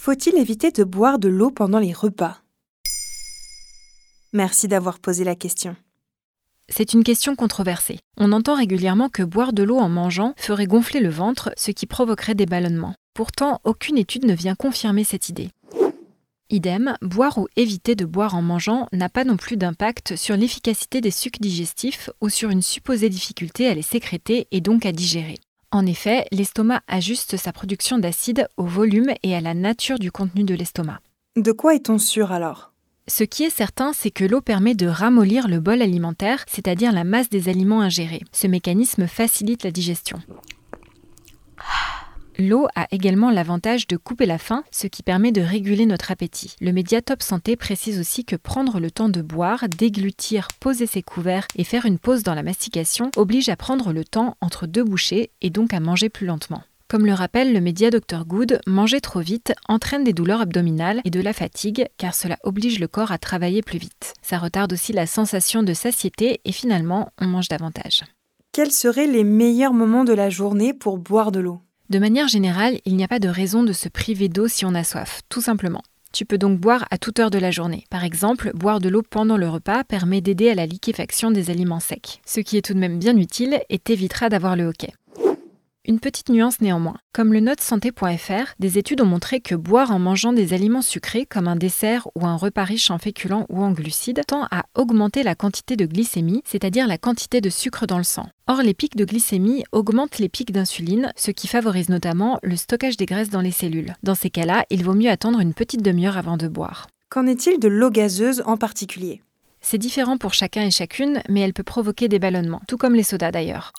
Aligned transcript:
Faut-il 0.00 0.36
éviter 0.36 0.70
de 0.70 0.84
boire 0.84 1.18
de 1.18 1.28
l'eau 1.28 1.50
pendant 1.50 1.80
les 1.80 1.92
repas? 1.92 2.38
Merci 4.32 4.68
d'avoir 4.68 5.00
posé 5.00 5.24
la 5.24 5.34
question. 5.34 5.74
C'est 6.68 6.92
une 6.92 7.02
question 7.02 7.34
controversée. 7.34 7.98
On 8.16 8.30
entend 8.30 8.54
régulièrement 8.54 9.08
que 9.08 9.24
boire 9.24 9.52
de 9.52 9.64
l'eau 9.64 9.76
en 9.76 9.88
mangeant 9.88 10.34
ferait 10.36 10.68
gonfler 10.68 11.00
le 11.00 11.08
ventre, 11.08 11.50
ce 11.56 11.72
qui 11.72 11.86
provoquerait 11.86 12.36
des 12.36 12.46
ballonnements. 12.46 12.94
Pourtant, 13.12 13.60
aucune 13.64 13.98
étude 13.98 14.24
ne 14.24 14.34
vient 14.34 14.54
confirmer 14.54 15.02
cette 15.02 15.30
idée. 15.30 15.50
Idem, 16.48 16.96
boire 17.02 17.36
ou 17.36 17.48
éviter 17.56 17.96
de 17.96 18.04
boire 18.04 18.36
en 18.36 18.40
mangeant 18.40 18.86
n'a 18.92 19.08
pas 19.08 19.24
non 19.24 19.36
plus 19.36 19.56
d'impact 19.56 20.14
sur 20.14 20.36
l'efficacité 20.36 21.00
des 21.00 21.10
sucs 21.10 21.40
digestifs 21.40 22.08
ou 22.20 22.28
sur 22.28 22.50
une 22.50 22.62
supposée 22.62 23.08
difficulté 23.08 23.66
à 23.66 23.74
les 23.74 23.82
sécréter 23.82 24.46
et 24.52 24.60
donc 24.60 24.86
à 24.86 24.92
digérer. 24.92 25.38
En 25.70 25.84
effet, 25.84 26.26
l'estomac 26.32 26.80
ajuste 26.88 27.36
sa 27.36 27.52
production 27.52 27.98
d'acide 27.98 28.48
au 28.56 28.64
volume 28.64 29.12
et 29.22 29.36
à 29.36 29.42
la 29.42 29.52
nature 29.52 29.98
du 29.98 30.10
contenu 30.10 30.42
de 30.44 30.54
l'estomac. 30.54 31.00
De 31.36 31.52
quoi 31.52 31.74
est-on 31.74 31.98
sûr 31.98 32.32
alors? 32.32 32.72
Ce 33.06 33.22
qui 33.22 33.44
est 33.44 33.50
certain, 33.50 33.92
c'est 33.92 34.10
que 34.10 34.24
l'eau 34.24 34.40
permet 34.40 34.74
de 34.74 34.86
ramollir 34.86 35.46
le 35.46 35.60
bol 35.60 35.82
alimentaire, 35.82 36.44
c'est-à-dire 36.46 36.92
la 36.92 37.04
masse 37.04 37.28
des 37.28 37.50
aliments 37.50 37.82
ingérés. 37.82 38.22
Ce 38.32 38.46
mécanisme 38.46 39.06
facilite 39.06 39.62
la 39.62 39.70
digestion. 39.70 40.18
L'eau 42.40 42.68
a 42.76 42.86
également 42.92 43.30
l'avantage 43.30 43.88
de 43.88 43.96
couper 43.96 44.24
la 44.24 44.38
faim, 44.38 44.62
ce 44.70 44.86
qui 44.86 45.02
permet 45.02 45.32
de 45.32 45.40
réguler 45.40 45.86
notre 45.86 46.12
appétit. 46.12 46.54
Le 46.60 46.72
média 46.72 47.02
Top 47.02 47.20
Santé 47.20 47.56
précise 47.56 47.98
aussi 47.98 48.24
que 48.24 48.36
prendre 48.36 48.78
le 48.78 48.92
temps 48.92 49.08
de 49.08 49.22
boire, 49.22 49.68
déglutir, 49.68 50.46
poser 50.60 50.86
ses 50.86 51.02
couverts 51.02 51.48
et 51.56 51.64
faire 51.64 51.84
une 51.84 51.98
pause 51.98 52.22
dans 52.22 52.36
la 52.36 52.44
mastication 52.44 53.10
oblige 53.16 53.48
à 53.48 53.56
prendre 53.56 53.92
le 53.92 54.04
temps 54.04 54.36
entre 54.40 54.68
deux 54.68 54.84
bouchées 54.84 55.30
et 55.42 55.50
donc 55.50 55.74
à 55.74 55.80
manger 55.80 56.10
plus 56.10 56.28
lentement. 56.28 56.62
Comme 56.86 57.06
le 57.06 57.12
rappelle 57.12 57.52
le 57.52 57.60
média 57.60 57.90
Dr 57.90 58.24
Good, 58.24 58.60
manger 58.68 59.00
trop 59.00 59.20
vite 59.20 59.52
entraîne 59.68 60.04
des 60.04 60.12
douleurs 60.12 60.40
abdominales 60.40 61.00
et 61.04 61.10
de 61.10 61.20
la 61.20 61.32
fatigue 61.32 61.88
car 61.98 62.14
cela 62.14 62.38
oblige 62.44 62.78
le 62.78 62.86
corps 62.86 63.10
à 63.10 63.18
travailler 63.18 63.62
plus 63.62 63.80
vite. 63.80 64.14
Ça 64.22 64.38
retarde 64.38 64.72
aussi 64.72 64.92
la 64.92 65.08
sensation 65.08 65.64
de 65.64 65.74
satiété 65.74 66.40
et 66.44 66.52
finalement 66.52 67.10
on 67.20 67.26
mange 67.26 67.48
davantage. 67.48 68.04
Quels 68.52 68.70
seraient 68.70 69.08
les 69.08 69.24
meilleurs 69.24 69.74
moments 69.74 70.04
de 70.04 70.14
la 70.14 70.30
journée 70.30 70.72
pour 70.72 70.98
boire 70.98 71.32
de 71.32 71.40
l'eau? 71.40 71.62
De 71.90 71.98
manière 71.98 72.28
générale, 72.28 72.80
il 72.84 72.96
n'y 72.96 73.04
a 73.04 73.08
pas 73.08 73.18
de 73.18 73.30
raison 73.30 73.62
de 73.62 73.72
se 73.72 73.88
priver 73.88 74.28
d'eau 74.28 74.46
si 74.46 74.66
on 74.66 74.74
a 74.74 74.84
soif, 74.84 75.22
tout 75.30 75.40
simplement. 75.40 75.82
Tu 76.12 76.26
peux 76.26 76.36
donc 76.36 76.60
boire 76.60 76.86
à 76.90 76.98
toute 76.98 77.18
heure 77.18 77.30
de 77.30 77.38
la 77.38 77.50
journée. 77.50 77.86
Par 77.88 78.04
exemple, 78.04 78.50
boire 78.54 78.78
de 78.78 78.90
l'eau 78.90 79.00
pendant 79.00 79.38
le 79.38 79.48
repas 79.48 79.84
permet 79.84 80.20
d'aider 80.20 80.50
à 80.50 80.54
la 80.54 80.66
liquéfaction 80.66 81.30
des 81.30 81.48
aliments 81.48 81.80
secs. 81.80 82.20
Ce 82.26 82.40
qui 82.40 82.58
est 82.58 82.62
tout 82.62 82.74
de 82.74 82.78
même 82.78 82.98
bien 82.98 83.16
utile 83.16 83.60
et 83.70 83.78
t'évitera 83.78 84.28
d'avoir 84.28 84.54
le 84.54 84.66
hoquet. 84.66 84.92
Une 85.88 86.00
petite 86.00 86.28
nuance 86.28 86.60
néanmoins. 86.60 86.98
Comme 87.14 87.32
le 87.32 87.40
note 87.40 87.62
santé.fr, 87.62 88.52
des 88.58 88.76
études 88.76 89.00
ont 89.00 89.06
montré 89.06 89.40
que 89.40 89.54
boire 89.54 89.90
en 89.90 89.98
mangeant 89.98 90.34
des 90.34 90.52
aliments 90.52 90.82
sucrés 90.82 91.24
comme 91.24 91.48
un 91.48 91.56
dessert 91.56 92.06
ou 92.14 92.26
un 92.26 92.36
repas 92.36 92.64
riche 92.64 92.90
en 92.90 92.98
féculents 92.98 93.46
ou 93.48 93.62
en 93.62 93.72
glucides 93.72 94.20
tend 94.26 94.46
à 94.50 94.64
augmenter 94.74 95.22
la 95.22 95.34
quantité 95.34 95.76
de 95.76 95.86
glycémie, 95.86 96.42
c'est-à-dire 96.44 96.86
la 96.86 96.98
quantité 96.98 97.40
de 97.40 97.48
sucre 97.48 97.86
dans 97.86 97.96
le 97.96 98.04
sang. 98.04 98.28
Or, 98.48 98.60
les 98.60 98.74
pics 98.74 98.96
de 98.96 99.06
glycémie 99.06 99.64
augmentent 99.72 100.18
les 100.18 100.28
pics 100.28 100.52
d'insuline, 100.52 101.10
ce 101.16 101.30
qui 101.30 101.48
favorise 101.48 101.88
notamment 101.88 102.38
le 102.42 102.56
stockage 102.56 102.98
des 102.98 103.06
graisses 103.06 103.30
dans 103.30 103.40
les 103.40 103.50
cellules. 103.50 103.94
Dans 104.02 104.14
ces 104.14 104.28
cas-là, 104.28 104.66
il 104.68 104.84
vaut 104.84 104.92
mieux 104.92 105.10
attendre 105.10 105.40
une 105.40 105.54
petite 105.54 105.80
demi-heure 105.80 106.18
avant 106.18 106.36
de 106.36 106.48
boire. 106.48 106.86
Qu'en 107.08 107.26
est-il 107.26 107.58
de 107.58 107.68
l'eau 107.68 107.88
gazeuse 107.88 108.42
en 108.44 108.58
particulier? 108.58 109.22
C'est 109.62 109.78
différent 109.78 110.18
pour 110.18 110.34
chacun 110.34 110.66
et 110.66 110.70
chacune, 110.70 111.22
mais 111.30 111.40
elle 111.40 111.54
peut 111.54 111.62
provoquer 111.62 112.08
des 112.08 112.18
ballonnements, 112.18 112.60
tout 112.68 112.76
comme 112.76 112.94
les 112.94 113.02
sodas 113.02 113.32
d'ailleurs. 113.32 113.72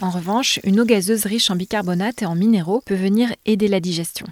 En 0.00 0.10
revanche, 0.10 0.58
une 0.64 0.80
eau 0.80 0.84
gazeuse 0.84 1.26
riche 1.26 1.50
en 1.50 1.56
bicarbonate 1.56 2.22
et 2.22 2.26
en 2.26 2.34
minéraux 2.34 2.82
peut 2.84 2.94
venir 2.94 3.32
aider 3.46 3.68
la 3.68 3.80
digestion. 3.80 4.26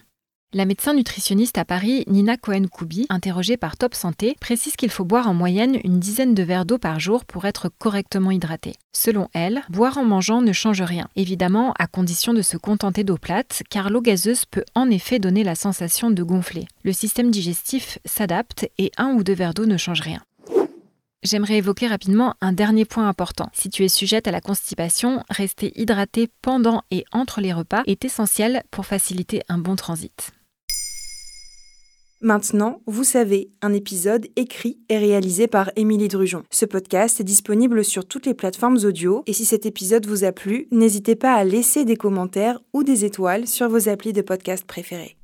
La 0.55 0.67
médecin 0.67 0.93
nutritionniste 0.93 1.57
à 1.57 1.65
Paris, 1.65 2.05
Nina 2.09 2.37
Cohen-Koubi, 2.37 3.07
interrogée 3.09 3.57
par 3.57 3.79
Top 3.79 3.95
Santé, 3.95 4.37
précise 4.39 4.77
qu'il 4.77 4.91
faut 4.91 5.05
boire 5.05 5.27
en 5.27 5.33
moyenne 5.33 5.79
une 5.83 5.99
dizaine 5.99 6.35
de 6.35 6.43
verres 6.43 6.67
d'eau 6.67 6.77
par 6.77 7.01
jour 7.01 7.25
pour 7.25 7.47
être 7.47 7.71
correctement 7.79 8.31
hydraté. 8.31 8.75
Selon 8.93 9.29
elle, 9.33 9.63
boire 9.71 9.97
en 9.97 10.05
mangeant 10.05 10.43
ne 10.43 10.53
change 10.53 10.83
rien, 10.83 11.09
évidemment 11.17 11.73
à 11.79 11.87
condition 11.87 12.35
de 12.35 12.43
se 12.43 12.59
contenter 12.59 13.03
d'eau 13.03 13.17
plate, 13.17 13.63
car 13.71 13.89
l'eau 13.89 14.03
gazeuse 14.03 14.45
peut 14.45 14.65
en 14.75 14.91
effet 14.91 15.19
donner 15.19 15.43
la 15.43 15.55
sensation 15.55 16.11
de 16.11 16.23
gonfler. 16.23 16.67
Le 16.83 16.93
système 16.93 17.31
digestif 17.31 17.99
s'adapte 18.05 18.69
et 18.77 18.93
un 18.99 19.13
ou 19.15 19.25
deux 19.25 19.33
verres 19.33 19.55
d'eau 19.55 19.65
ne 19.65 19.79
changent 19.79 20.03
rien. 20.03 20.21
J'aimerais 21.23 21.59
évoquer 21.59 21.87
rapidement 21.87 22.35
un 22.41 22.53
dernier 22.53 22.85
point 22.85 23.09
important. 23.09 23.49
Si 23.53 23.71
tu 23.71 23.85
es 23.85 23.89
sujette 23.89 24.27
à 24.27 24.33
la 24.33 24.41
constipation, 24.41 25.23
rester 25.31 25.73
hydraté 25.81 26.29
pendant 26.43 26.83
et 26.91 27.05
entre 27.13 27.41
les 27.41 27.53
repas 27.53 27.85
est 27.87 28.05
essentiel 28.05 28.65
pour 28.73 28.87
faciliter 28.87 29.43
un 29.49 29.59
bon 29.59 29.77
transit. 29.77 30.33
Maintenant, 32.21 32.83
vous 32.87 33.05
savez, 33.05 33.51
un 33.63 33.73
épisode 33.73 34.27
écrit 34.37 34.79
et 34.89 34.99
réalisé 34.99 35.47
par 35.49 35.71
Émilie 35.75 36.09
Drujon. 36.09 36.45
Ce 36.51 36.65
podcast 36.65 37.21
est 37.21 37.25
disponible 37.25 37.85
sur 37.85 38.07
toutes 38.07 38.27
les 38.27 38.35
plateformes 38.35 38.79
audio 38.85 39.23
et 39.27 39.33
si 39.33 39.45
cet 39.45 39.67
épisode 39.67 40.07
vous 40.07 40.25
a 40.25 40.33
plu, 40.33 40.69
n'hésitez 40.71 41.17
pas 41.17 41.35
à 41.35 41.45
laisser 41.45 41.85
des 41.85 41.97
commentaires 41.97 42.61
ou 42.73 42.83
des 42.85 43.05
étoiles 43.05 43.47
sur 43.47 43.69
vos 43.69 43.89
applis 43.89 44.13
de 44.13 44.23
podcast 44.23 44.65
préférés. 44.65 45.17